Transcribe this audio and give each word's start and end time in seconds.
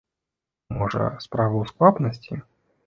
Можа, 0.77 1.03
справа 1.27 1.55
ў 1.61 1.63
сквапнасці? 1.73 2.45